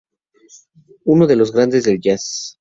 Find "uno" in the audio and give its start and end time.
1.05-1.27